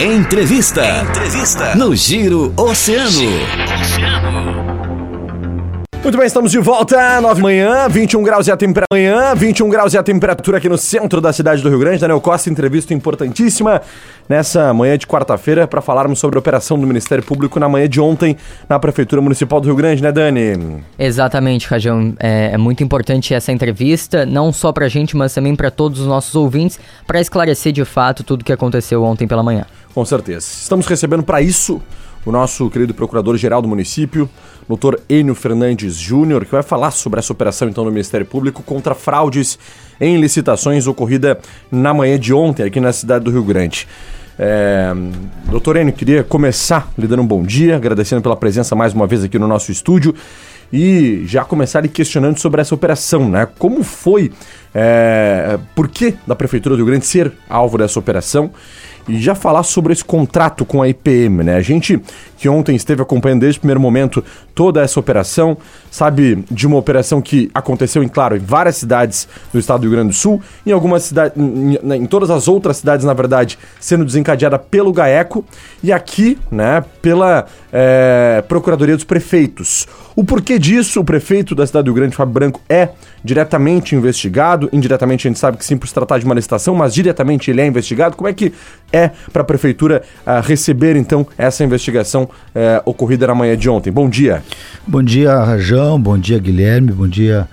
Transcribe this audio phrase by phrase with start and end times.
[0.00, 0.84] Entrevista.
[0.84, 1.74] Entrevista.
[1.76, 4.63] No Giro Oceano.
[6.04, 8.84] Muito bem, estamos de volta, 9 da manhã, 21 graus e a temperatura.
[8.92, 11.98] Manhã, 21 graus e a temperatura aqui no centro da cidade do Rio Grande.
[11.98, 13.80] Daniel Costa, entrevista importantíssima
[14.28, 18.02] nessa manhã de quarta-feira para falarmos sobre a operação do Ministério Público na manhã de
[18.02, 18.36] ontem
[18.68, 20.84] na Prefeitura Municipal do Rio Grande, né, Dani?
[20.98, 22.12] Exatamente, Rajão.
[22.20, 26.00] É, é muito importante essa entrevista, não só para a gente, mas também para todos
[26.00, 29.64] os nossos ouvintes, para esclarecer de fato tudo o que aconteceu ontem pela manhã.
[29.94, 30.46] Com certeza.
[30.60, 31.80] Estamos recebendo para isso
[32.24, 34.28] o nosso querido procurador-geral do município,
[34.68, 38.94] doutor Enio Fernandes Júnior, que vai falar sobre essa operação então do Ministério Público contra
[38.94, 39.58] fraudes
[40.00, 41.38] em licitações ocorrida
[41.70, 43.86] na manhã de ontem aqui na cidade do Rio Grande.
[44.38, 44.92] É,
[45.48, 49.22] doutor Enio, queria começar lhe dando um bom dia, agradecendo pela presença mais uma vez
[49.22, 50.14] aqui no nosso estúdio
[50.72, 53.46] e já começar lhe questionando sobre essa operação, né?
[53.58, 54.32] Como foi,
[54.74, 58.50] é, por que da Prefeitura do Rio Grande ser alvo dessa operação
[59.08, 61.56] e já falar sobre esse contrato com a IPM, né?
[61.56, 62.00] A gente
[62.44, 64.22] que ontem esteve acompanhando desde o primeiro momento
[64.54, 65.56] toda essa operação,
[65.90, 69.92] sabe de uma operação que aconteceu, em claro, em várias cidades do estado do Rio
[69.92, 74.04] Grande do Sul, em algumas cidades, em, em todas as outras cidades, na verdade, sendo
[74.04, 75.42] desencadeada pelo GAECO
[75.82, 79.86] e aqui, né, pela é, Procuradoria dos Prefeitos.
[80.14, 82.90] O porquê disso, o prefeito da cidade do Rio Grande, Fábio Branco, é
[83.24, 86.94] diretamente investigado, indiretamente a gente sabe que sim por se tratar de uma licitação, mas
[86.94, 88.16] diretamente ele é investigado.
[88.16, 88.52] Como é que
[88.94, 92.28] é para a prefeitura uh, receber então essa investigação uh,
[92.84, 93.90] ocorrida na manhã de ontem?
[93.90, 94.42] Bom dia.
[94.86, 97.48] Bom dia, Rajão, bom dia, Guilherme, bom dia,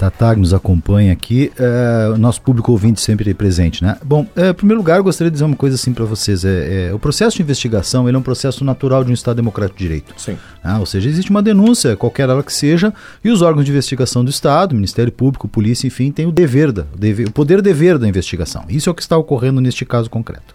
[0.00, 3.98] Tatá, que nos acompanha aqui, é, o nosso público ouvinte sempre presente, né?
[4.02, 6.42] Bom, é, em primeiro lugar, eu gostaria de dizer uma coisa assim para vocês.
[6.42, 9.78] É, é, o processo de investigação ele é um processo natural de um Estado democrático
[9.78, 10.14] de direito.
[10.16, 10.38] Sim.
[10.64, 14.24] Ah, ou seja, existe uma denúncia, qualquer ela que seja, e os órgãos de investigação
[14.24, 17.98] do Estado, Ministério Público, Polícia, enfim, têm o dever, da, o, dever, o poder dever
[17.98, 18.64] da investigação.
[18.70, 20.54] Isso é o que está ocorrendo neste caso concreto.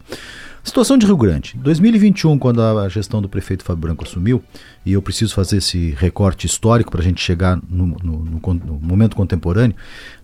[0.66, 1.56] Situação de Rio Grande.
[1.58, 4.44] 2021, quando a gestão do prefeito Fábio Branco assumiu,
[4.84, 8.80] e eu preciso fazer esse recorte histórico para a gente chegar no, no, no, no,
[8.82, 9.76] momento contemporâneo,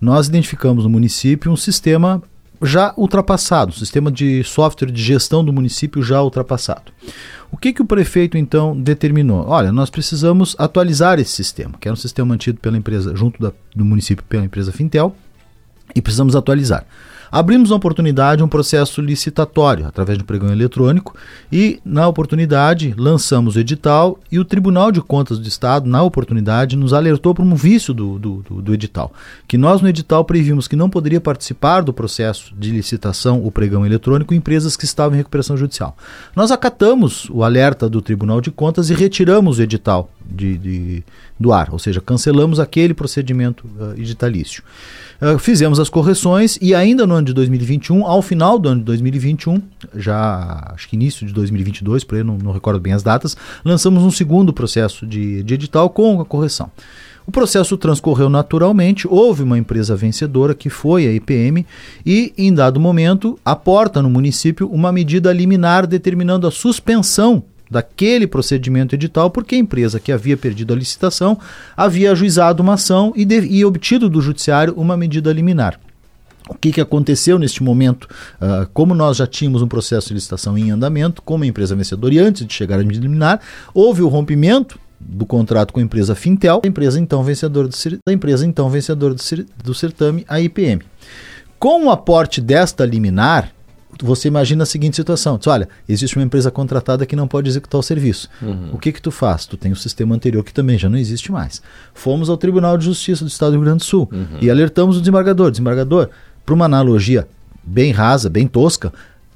[0.02, 2.24] nós identificamos no município um sistema
[2.64, 6.92] já ultrapassado, um sistema de software de gestão do município já ultrapassado.
[7.52, 9.48] O que, que o prefeito então determinou?
[9.48, 13.54] Olha, nós precisamos atualizar esse sistema, que era um sistema mantido pela empresa, junto da,
[13.76, 15.16] do município pela empresa Fintel,
[15.96, 16.84] e precisamos atualizar.
[17.32, 21.16] Abrimos na oportunidade um processo licitatório através de um pregão eletrônico
[21.50, 26.76] e, na oportunidade, lançamos o edital e o Tribunal de Contas do Estado, na oportunidade,
[26.76, 29.14] nos alertou para um vício do, do, do, do edital.
[29.48, 33.86] Que nós, no edital, previmos que não poderia participar do processo de licitação, o pregão
[33.86, 35.96] eletrônico, empresas que estavam em recuperação judicial.
[36.36, 41.04] Nós acatamos o alerta do Tribunal de Contas e retiramos o edital de, de
[41.40, 44.64] do ar, ou seja, cancelamos aquele procedimento uh, editalício.
[45.22, 48.86] Uh, fizemos as correções e ainda no ano de 2021, ao final do ano de
[48.86, 49.62] 2021,
[49.96, 54.02] já acho que início de 2022, por aí não, não recordo bem as datas, lançamos
[54.02, 56.72] um segundo processo de, de edital com a correção.
[57.26, 61.66] O processo transcorreu naturalmente, houve uma empresa vencedora que foi a IPM
[62.04, 68.94] e, em dado momento, aporta no município uma medida liminar determinando a suspensão daquele procedimento
[68.96, 71.40] edital, porque a empresa que havia perdido a licitação
[71.76, 75.80] havia ajuizado uma ação e, de, e obtido do judiciário uma medida liminar.
[76.50, 78.10] O que, que aconteceu neste momento?
[78.42, 82.14] Uh, como nós já tínhamos um processo de licitação em andamento, como a empresa vencedora,
[82.14, 83.40] e antes de chegar a medida liminar,
[83.74, 88.12] houve o rompimento do contrato com a empresa Fintel, a empresa então vencedora do, da
[88.12, 90.82] empresa então vencedora do, do certame, a IPM.
[91.58, 93.54] Com o aporte desta liminar,
[94.02, 97.80] você imagina a seguinte situação: diz, olha, existe uma empresa contratada que não pode executar
[97.80, 98.30] o serviço.
[98.42, 98.70] Uhum.
[98.74, 99.46] O que que tu faz?
[99.46, 101.62] Tu tem o sistema anterior que também já não existe mais.
[101.94, 104.38] Fomos ao Tribunal de Justiça do Estado do Rio Grande do Sul uhum.
[104.42, 105.52] e alertamos o desembargador.
[105.52, 106.10] Desembargador,
[106.46, 107.28] para uma analogia
[107.64, 108.92] bem rasa, bem tosca,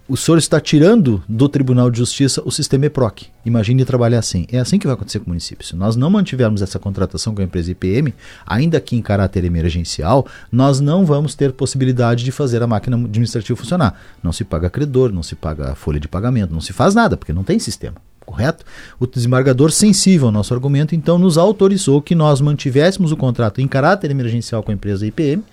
[0.08, 3.26] o senhor está tirando do Tribunal de Justiça o sistema EPROC.
[3.44, 4.46] Imagine trabalhar assim.
[4.52, 5.66] É assim que vai acontecer com o município.
[5.66, 8.14] Se nós não mantivermos essa contratação com a empresa IPM,
[8.46, 13.58] ainda que em caráter emergencial, nós não vamos ter possibilidade de fazer a máquina administrativa
[13.58, 14.00] funcionar.
[14.22, 17.34] Não se paga credor, não se paga folha de pagamento, não se faz nada, porque
[17.34, 18.66] não tem sistema correto?
[19.00, 23.68] O desembargador, sensível ao nosso argumento, então nos autorizou que nós mantivéssemos o contrato em
[23.68, 25.44] caráter emergencial com a empresa IPM,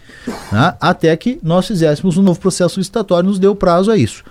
[0.51, 4.25] né, até que nós fizéssemos um novo processo licitatório, nos deu prazo a isso.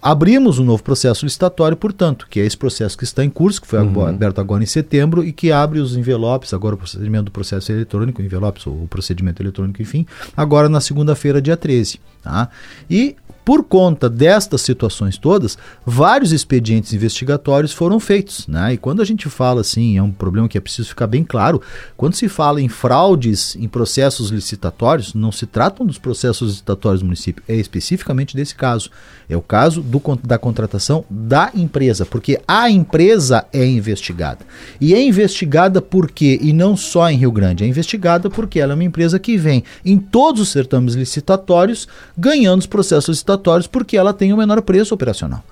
[0.00, 3.66] Abrimos um novo processo licitatório, portanto, que é esse processo que está em curso, que
[3.66, 4.06] foi uhum.
[4.06, 8.22] aberto agora em setembro e que abre os envelopes, agora o procedimento do processo eletrônico,
[8.22, 10.06] envelopes ou o procedimento eletrônico, enfim,
[10.36, 11.98] agora na segunda-feira, dia 13.
[12.22, 12.48] Tá?
[12.90, 13.16] E
[13.46, 15.56] por conta destas situações todas,
[15.86, 18.44] vários expedientes investigatórios foram feitos.
[18.48, 18.72] Né?
[18.72, 21.62] E quando a gente fala assim, é um problema que é preciso ficar bem claro,
[21.96, 27.06] quando se fala em fraudes em processos licitatórios, não se tratam dos processos licitatórios do
[27.06, 28.90] município, é especificamente desse caso.
[29.28, 34.40] É o caso do, da contratação da empresa, porque a empresa é investigada.
[34.80, 36.38] E é investigada por quê?
[36.42, 39.62] E não só em Rio Grande, é investigada porque ela é uma empresa que vem
[39.84, 41.86] em todos os certames licitatórios
[42.18, 43.35] ganhando os processos licitatórios
[43.66, 45.42] porque ela tem o menor preço operacional.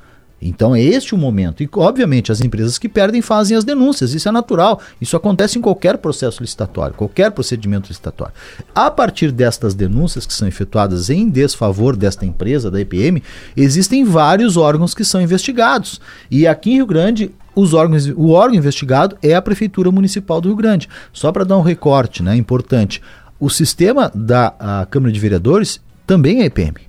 [0.45, 1.63] Então é este o momento.
[1.63, 4.13] E, obviamente, as empresas que perdem fazem as denúncias.
[4.13, 4.81] Isso é natural.
[5.01, 8.35] Isso acontece em qualquer processo licitatório, qualquer procedimento licitatório.
[8.75, 13.23] A partir destas denúncias que são efetuadas em desfavor desta empresa, da EPM,
[13.57, 16.01] existem vários órgãos que são investigados.
[16.31, 20.49] E aqui em Rio Grande, os órgãos, o órgão investigado é a Prefeitura Municipal do
[20.49, 20.89] Rio Grande.
[21.13, 23.01] Só para dar um recorte né, importante.
[23.41, 26.84] O sistema da Câmara de Vereadores também é EPM.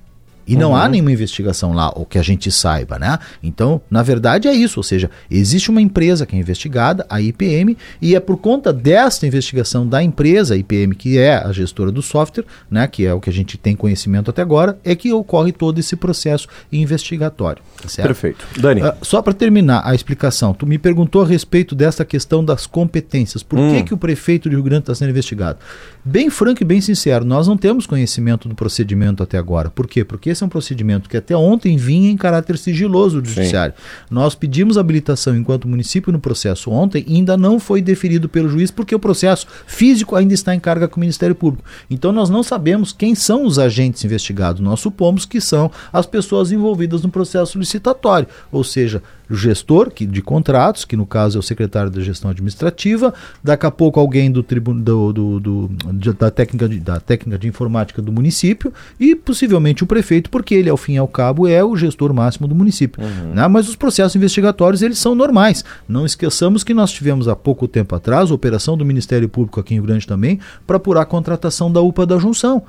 [0.46, 0.60] E uhum.
[0.60, 0.90] não há uhum.
[0.90, 3.18] nenhuma investigação lá, ou que a gente saiba, né?
[3.42, 7.76] Então, na verdade é isso, ou seja, existe uma empresa que é investigada, a IPM,
[8.00, 12.02] e é por conta desta investigação da empresa, a IPM, que é a gestora do
[12.02, 15.52] software, né, que é o que a gente tem conhecimento até agora, é que ocorre
[15.52, 17.62] todo esse processo investigatório.
[17.80, 18.06] Tá certo?
[18.06, 18.46] Perfeito.
[18.58, 18.82] Dani.
[18.82, 23.42] Uh, só para terminar a explicação, tu me perguntou a respeito dessa questão das competências.
[23.42, 23.74] Por hum.
[23.74, 25.58] que, que o prefeito de Rio Grande está sendo investigado?
[26.04, 29.70] Bem franco e bem sincero, nós não temos conhecimento do procedimento até agora.
[29.70, 30.04] Por quê?
[30.04, 33.34] Porque esse é um procedimento que até ontem vinha em caráter sigiloso do Sim.
[33.36, 33.74] Judiciário.
[34.10, 38.94] Nós pedimos habilitação enquanto município no processo ontem ainda não foi deferido pelo juiz porque
[38.94, 41.64] o processo físico ainda está em carga com o Ministério Público.
[41.90, 44.60] Então nós não sabemos quem são os agentes investigados.
[44.60, 50.06] Nós supomos que são as pessoas envolvidas no processo licitatório, ou seja, o gestor que,
[50.06, 53.12] de contratos, que no caso é o secretário da gestão administrativa,
[53.42, 55.68] daqui a pouco alguém do, tribu, do, do, do
[56.14, 60.70] da, técnica de, da técnica de informática do município e possivelmente o prefeito, porque ele,
[60.70, 63.02] ao fim e ao cabo, é o gestor máximo do município.
[63.02, 63.34] Uhum.
[63.34, 63.46] Né?
[63.48, 65.64] Mas os processos investigatórios, eles são normais.
[65.88, 69.74] Não esqueçamos que nós tivemos há pouco tempo atrás a operação do Ministério Público aqui
[69.74, 72.62] em Rio Grande também para apurar a contratação da UPA da Junção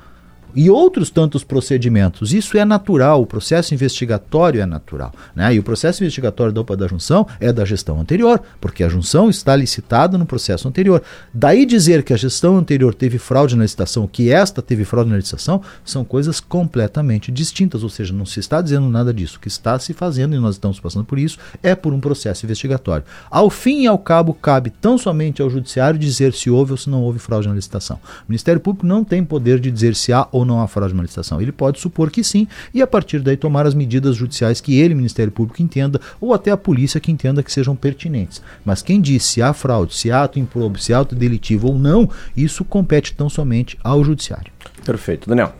[0.54, 2.32] e outros tantos procedimentos.
[2.32, 5.12] Isso é natural, o processo investigatório é natural.
[5.34, 5.54] Né?
[5.54, 9.28] E o processo investigatório da UPA da junção é da gestão anterior, porque a junção
[9.28, 11.02] está licitada no processo anterior.
[11.32, 15.16] Daí dizer que a gestão anterior teve fraude na licitação, que esta teve fraude na
[15.16, 19.36] licitação, são coisas completamente distintas, ou seja, não se está dizendo nada disso.
[19.36, 22.44] O que está se fazendo, e nós estamos passando por isso, é por um processo
[22.44, 23.04] investigatório.
[23.30, 26.90] Ao fim e ao cabo, cabe tão somente ao judiciário dizer se houve ou se
[26.90, 27.96] não houve fraude na licitação.
[27.96, 31.00] O Ministério Público não tem poder de dizer se há ou não há fraude de
[31.00, 31.40] licitação.
[31.40, 34.94] Ele pode supor que sim e a partir daí tomar as medidas judiciais que ele,
[34.94, 38.42] Ministério Público, entenda ou até a polícia que entenda que sejam pertinentes.
[38.64, 41.78] Mas quem diz se há fraude, se há ato improbo, se há ato delitivo ou
[41.78, 44.52] não, isso compete tão somente ao judiciário.
[44.84, 45.28] Perfeito.
[45.28, 45.52] Daniel.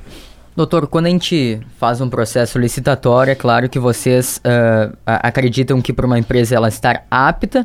[0.58, 5.92] Doutor, quando a gente faz um processo licitatório, é claro que vocês uh, acreditam que
[5.92, 7.64] para uma empresa ela estar apta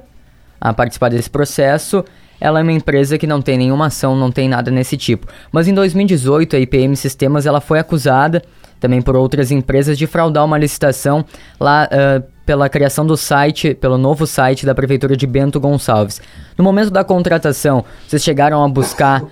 [0.62, 2.06] a participar desse processo,
[2.44, 5.26] ela é uma empresa que não tem nenhuma ação, não tem nada nesse tipo.
[5.50, 8.44] Mas em 2018, a IPM Sistemas ela foi acusada
[8.82, 11.24] também por outras empresas de fraudar uma licitação
[11.58, 16.22] lá uh, pela criação do site, pelo novo site da Prefeitura de Bento Gonçalves.
[16.58, 19.30] No momento da contratação, vocês chegaram a buscar uh,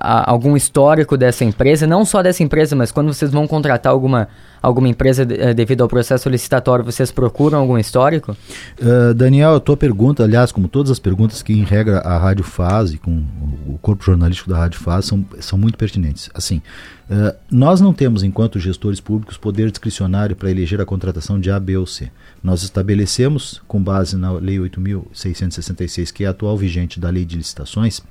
[0.00, 1.84] a, algum histórico dessa empresa?
[1.84, 4.28] Não só dessa empresa, mas quando vocês vão contratar alguma,
[4.60, 8.36] alguma empresa uh, devido ao processo licitatório, vocês procuram algum histórico?
[8.80, 12.44] Uh, Daniel, a tua pergunta, aliás, como todas as perguntas que em regra a rádio
[12.44, 13.24] faz e com
[13.66, 16.30] o corpo jornalístico da rádio faz, são, são muito pertinentes.
[16.34, 16.60] Assim,
[17.08, 21.60] Uh, nós não temos, enquanto gestores públicos, poder discricionário para eleger a contratação de A,
[21.60, 22.10] B ou C.
[22.42, 27.36] Nós estabelecemos, com base na Lei 8.666, que é a atual vigente da Lei de
[27.36, 28.02] Licitações,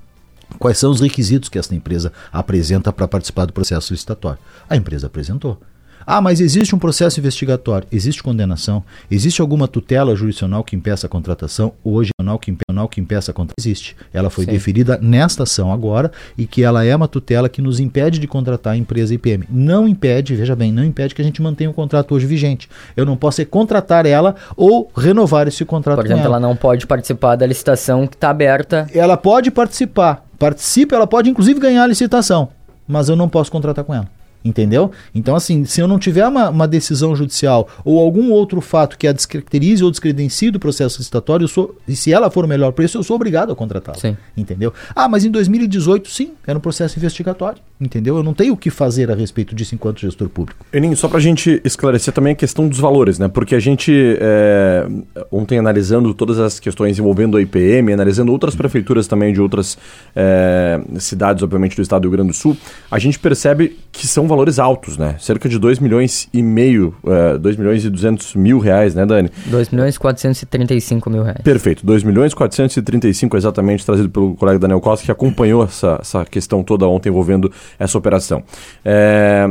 [0.57, 4.39] quais são os requisitos que esta empresa apresenta para participar do processo licitatório.
[4.69, 5.59] A empresa apresentou.
[6.05, 11.09] Ah, mas existe um processo investigatório, existe condenação, existe alguma tutela jurisdicional que impeça a
[11.09, 11.73] contratação?
[11.83, 12.55] Hoje, a que,
[12.91, 13.95] que impeça a contratação existe.
[14.13, 14.51] Ela foi Sim.
[14.51, 18.73] deferida nesta ação agora e que ela é uma tutela que nos impede de contratar
[18.73, 19.45] a empresa IPM.
[19.49, 22.69] Não impede, veja bem, não impede que a gente mantenha o contrato hoje vigente.
[22.95, 26.37] Eu não posso é contratar ela ou renovar esse contrato Por exemplo, ela.
[26.37, 28.87] ela não pode participar da licitação que está aberta.
[28.93, 30.25] Ela pode participar.
[30.37, 32.49] Participa, ela pode inclusive ganhar a licitação,
[32.87, 34.14] mas eu não posso contratar com ela.
[34.45, 34.91] Entendeu?
[35.13, 39.07] Então, assim, se eu não tiver uma, uma, decisão judicial ou algum outro fato que
[39.07, 42.71] a descaracterize ou descredencie do processo licitatório, eu sou, e se ela for o melhor
[42.71, 43.97] preço, eu sou obrigado a contratá-la.
[44.37, 44.71] Entendeu?
[44.95, 47.59] Ah, mas em 2018, sim, era um processo investigatório.
[47.79, 48.17] Entendeu?
[48.17, 50.65] Eu não tenho o que fazer a respeito disso enquanto gestor público.
[50.71, 53.27] Eninho, só para a gente esclarecer também a questão dos valores, né?
[53.27, 54.87] Porque a gente, é,
[55.31, 59.77] ontem analisando todas as questões envolvendo a IPM, analisando outras prefeituras também de outras
[60.15, 62.55] é, cidades, obviamente, do estado do Rio Grande do Sul,
[62.89, 65.15] a gente percebe que são valores altos, né?
[65.19, 69.29] Cerca de 2 milhões e meio, é, 2 milhões e 200 mil reais, né, Dani?
[69.47, 71.41] 2 milhões e 435 mil reais.
[71.43, 76.25] Perfeito, 2 milhões e 435 exatamente, trazido pelo colega Daniel Costa, que acompanhou essa, essa
[76.25, 78.43] questão toda ontem envolvendo essa operação.
[78.83, 79.49] É,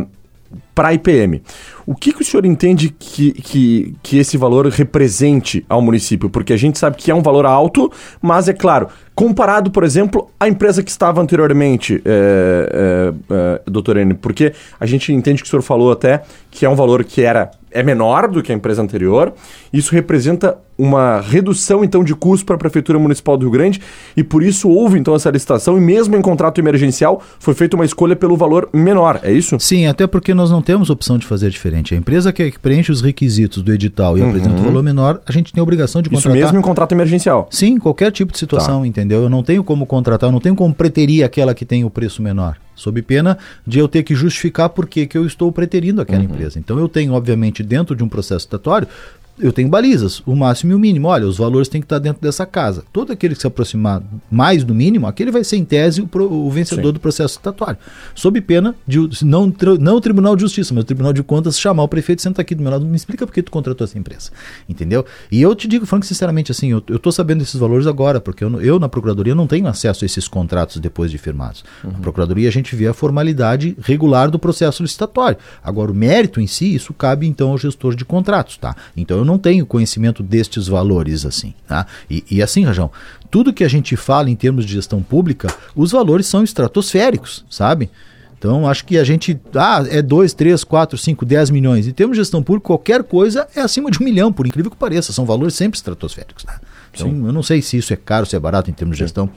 [0.74, 1.42] para a IPM.
[1.86, 6.30] O que, que, o senhor entende que, que, que esse valor represente ao município?
[6.30, 10.30] Porque a gente sabe que é um valor alto, mas é claro, comparado, por exemplo,
[10.40, 15.46] à empresa que estava anteriormente, é, é, é, doutor N, porque a gente entende que
[15.46, 18.54] o senhor falou até que é um valor que era é menor do que a
[18.54, 19.34] empresa anterior.
[19.72, 23.80] Isso representa uma redução então de custo para a prefeitura municipal do Rio Grande
[24.16, 27.84] e por isso houve então essa licitação e mesmo em contrato emergencial foi feita uma
[27.84, 29.58] escolha pelo valor menor, é isso?
[29.60, 31.94] Sim, até porque nós não temos opção de fazer diferente.
[31.94, 34.28] A empresa que preenche os requisitos do edital e uhum.
[34.28, 36.36] apresenta o valor menor, a gente tem a obrigação de contratar.
[36.36, 37.48] Isso mesmo em contrato emergencial?
[37.50, 38.86] Sim, qualquer tipo de situação, tá.
[38.86, 39.22] entendeu?
[39.22, 42.22] Eu não tenho como contratar, eu não tenho como preterir aquela que tem o preço
[42.22, 46.24] menor sob pena de eu ter que justificar por que, eu estou preterindo aquela uhum.
[46.24, 46.58] empresa.
[46.58, 48.88] Então eu tenho, obviamente, dentro de um processo estatório,
[49.38, 51.08] eu tenho balizas, o máximo e o mínimo.
[51.08, 52.84] Olha, os valores têm que estar dentro dessa casa.
[52.92, 56.30] Todo aquele que se aproximar mais do mínimo, aquele vai ser em tese o, pro,
[56.32, 56.92] o vencedor Sim.
[56.92, 57.76] do processo estatório.
[58.14, 61.82] Sob pena de não, não o Tribunal de Justiça, mas o Tribunal de Contas chamar
[61.82, 64.30] o prefeito, senta aqui do meu lado, me explica por que tu contratou essa empresa.
[64.68, 65.04] Entendeu?
[65.30, 68.60] E eu te digo, falando sinceramente, assim, eu, tô sabendo desses valores agora, porque eu,
[68.60, 71.64] eu, na Procuradoria não tenho acesso a esses contratos depois de firmados.
[71.82, 71.90] Uhum.
[71.90, 75.38] Na Procuradoria a gente vê a formalidade regular do processo licitatório.
[75.62, 78.76] Agora, o mérito em si, isso cabe então ao gestor de contratos, tá?
[78.96, 81.54] Então eu não tenho conhecimento destes valores assim.
[81.66, 81.86] Tá?
[82.08, 82.90] E, e assim, Rajão,
[83.30, 87.90] tudo que a gente fala em termos de gestão pública, os valores são estratosféricos, sabe?
[88.38, 89.40] Então, acho que a gente.
[89.54, 91.88] Ah, é 2, 3, 4, 5, 10 milhões.
[91.88, 94.76] Em termos de gestão pública, qualquer coisa é acima de um milhão, por incrível que
[94.76, 95.14] pareça.
[95.14, 96.44] São valores sempre estratosféricos.
[96.44, 96.52] Né?
[96.94, 97.26] Então, Sim.
[97.26, 99.28] eu não sei se isso é caro, se é barato em termos de gestão.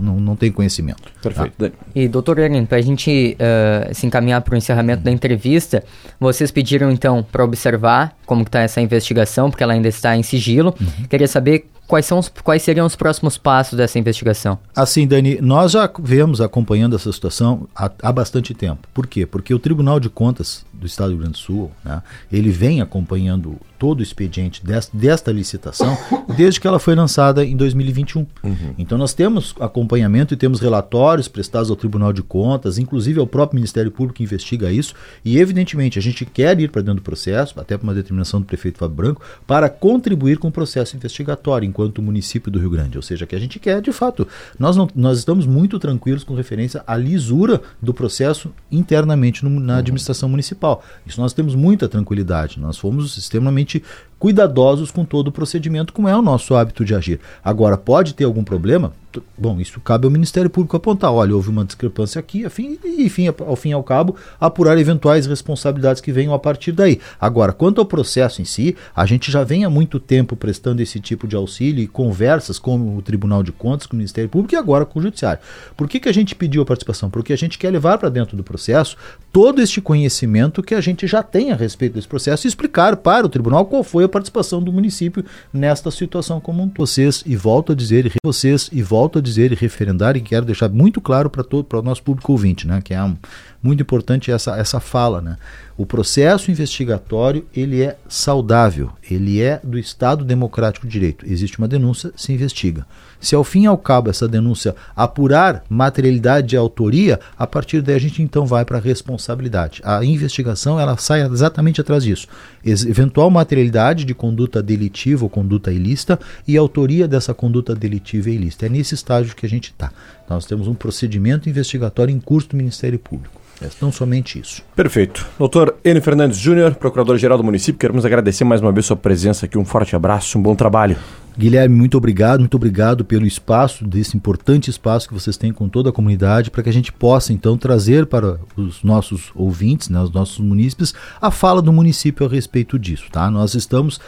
[0.00, 1.02] Não, não tenho conhecimento.
[1.22, 1.52] Perfeito.
[1.58, 1.70] Tá?
[1.94, 5.84] E, doutor Erin, para a gente uh, se encaminhar para o encerramento da entrevista,
[6.18, 10.74] vocês pediram, então, para observar como está essa investigação, porque ela ainda está em sigilo.
[10.80, 11.06] Uhum.
[11.08, 14.56] Queria saber quais, são os, quais seriam os próximos passos dessa investigação?
[14.76, 18.86] Assim, Dani, nós já vemos acompanhando essa situação há, há bastante tempo.
[18.94, 19.26] Por quê?
[19.26, 22.00] Porque o Tribunal de Contas do Estado do Rio Grande do Sul, né,
[22.32, 25.96] ele vem acompanhando todo o expediente desta, desta licitação
[26.36, 28.20] desde que ela foi lançada em 2021.
[28.20, 28.74] Uhum.
[28.78, 33.56] Então nós temos acompanhamento e temos relatórios prestados ao Tribunal de Contas, inclusive ao próprio
[33.56, 34.94] Ministério Público que investiga isso,
[35.24, 38.46] e evidentemente a gente quer ir para dentro do processo, até por uma determinação do
[38.46, 43.02] prefeito Fábio Branco, para contribuir com o processo investigatório enquanto município do Rio Grande, ou
[43.02, 44.28] seja, que a gente quer de fato.
[44.58, 49.78] Nós, não, nós estamos muito tranquilos com referência à lisura do processo internamente no, na
[49.78, 50.84] administração municipal.
[51.06, 52.60] Isso nós temos muita tranquilidade.
[52.60, 53.82] Nós fomos extremamente
[54.20, 57.18] cuidadosos com todo o procedimento, como é o nosso hábito de agir.
[57.42, 58.92] Agora, pode ter algum problema?
[59.36, 61.12] Bom, isso cabe ao Ministério Público apontar.
[61.12, 65.26] Olha, houve uma discrepância aqui, afim, e enfim, ao fim e ao cabo, apurar eventuais
[65.26, 67.00] responsabilidades que venham a partir daí.
[67.20, 71.00] Agora, quanto ao processo em si, a gente já vem há muito tempo prestando esse
[71.00, 74.58] tipo de auxílio e conversas com o Tribunal de Contas, com o Ministério Público e
[74.58, 75.42] agora com o Judiciário.
[75.76, 77.10] Por que, que a gente pediu a participação?
[77.10, 78.96] Porque a gente quer levar para dentro do processo
[79.32, 83.26] todo este conhecimento que a gente já tem a respeito desse processo e explicar para
[83.26, 86.86] o tribunal qual foi a participação do município nesta situação como um todo.
[86.86, 90.68] Vocês, e volto a dizer, vocês, e volto a dizer e referendar e quero deixar
[90.68, 93.16] muito claro para todo para o nosso público ouvinte, né, que é um,
[93.62, 95.36] muito importante essa, essa fala, né?
[95.76, 101.24] O processo investigatório, ele é saudável, ele é do Estado Democrático de Direito.
[101.26, 102.86] Existe uma denúncia, se investiga.
[103.18, 107.94] Se ao fim e ao cabo essa denúncia apurar materialidade de autoria, a partir daí
[107.94, 109.80] a gente então vai para a responsabilidade.
[109.84, 112.26] A investigação, ela sai exatamente atrás disso.
[112.64, 118.66] Eventual materialidade de conduta delitiva ou conduta ilícita e autoria dessa conduta delitiva e ilícita.
[118.66, 119.92] É nesse estágio que a gente está.
[120.28, 123.40] Nós temos um procedimento investigatório em curso do Ministério Público.
[123.62, 124.62] É tão somente isso.
[124.74, 125.26] Perfeito.
[125.38, 129.58] Doutor Enio Fernandes Júnior, Procurador-Geral do município, queremos agradecer mais uma vez sua presença aqui.
[129.58, 130.96] Um forte abraço, um bom trabalho.
[131.40, 135.88] Guilherme, muito obrigado, muito obrigado pelo espaço, desse importante espaço que vocês têm com toda
[135.88, 140.10] a comunidade, para que a gente possa então trazer para os nossos ouvintes, né, os
[140.10, 143.06] nossos munícipes, a fala do município a respeito disso.
[143.10, 143.30] Tá?
[143.30, 143.98] Nós estamos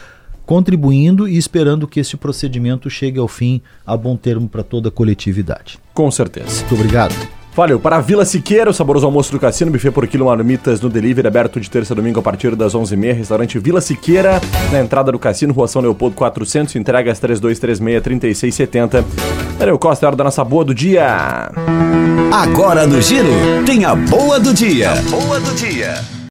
[0.45, 4.91] contribuindo e esperando que esse procedimento chegue ao fim a bom termo para toda a
[4.91, 5.79] coletividade.
[5.91, 6.59] Com certeza.
[6.59, 7.42] Muito obrigado.
[7.55, 7.79] Valeu.
[7.79, 11.27] Para a Vila Siqueira, o saboroso almoço do cassino, buffet por quilo marmitas no delivery,
[11.27, 13.13] aberto de terça a domingo a partir das 11h30.
[13.13, 14.41] Restaurante Vila Siqueira,
[14.71, 19.03] na entrada do cassino, Rua São Leopoldo 400, entregas 3236-3670.
[19.59, 21.51] Valeu, Costa, é hora da nossa boa do dia.
[22.31, 23.29] Agora no Giro,
[23.65, 24.95] tem a boa do dia.
[25.09, 26.13] boa do dia.